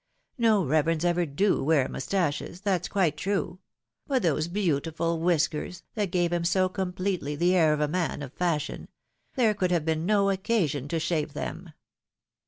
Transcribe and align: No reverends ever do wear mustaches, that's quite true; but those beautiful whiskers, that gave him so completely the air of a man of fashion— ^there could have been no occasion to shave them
No 0.39 0.65
reverends 0.65 1.05
ever 1.05 1.27
do 1.27 1.63
wear 1.63 1.87
mustaches, 1.87 2.61
that's 2.61 2.87
quite 2.87 3.15
true; 3.15 3.59
but 4.07 4.23
those 4.23 4.47
beautiful 4.47 5.19
whiskers, 5.19 5.83
that 5.93 6.09
gave 6.09 6.33
him 6.33 6.43
so 6.43 6.67
completely 6.69 7.35
the 7.35 7.53
air 7.55 7.71
of 7.71 7.81
a 7.81 7.87
man 7.87 8.23
of 8.23 8.33
fashion— 8.33 8.87
^there 9.37 9.55
could 9.55 9.69
have 9.69 9.85
been 9.85 10.07
no 10.07 10.31
occasion 10.31 10.87
to 10.87 10.99
shave 10.99 11.33
them 11.33 11.73